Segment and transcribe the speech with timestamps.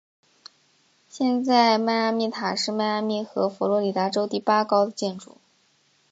[1.07, 5.37] 现在迈阿密塔是迈阿密和佛罗里达州第八高的建筑。